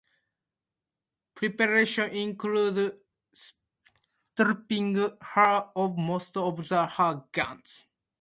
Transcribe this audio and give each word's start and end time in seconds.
Preparation 1.35 2.09
included 2.09 2.97
stripping 3.35 4.95
her 4.95 5.69
of 5.75 5.95
most 5.95 6.35
of 6.37 6.67
her 6.67 7.23
guns. 7.31 7.85